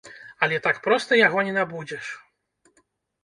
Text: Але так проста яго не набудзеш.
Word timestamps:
Але 0.45 0.55
так 0.67 0.79
проста 0.87 1.19
яго 1.19 1.43
не 1.49 1.53
набудзеш. 1.59 2.05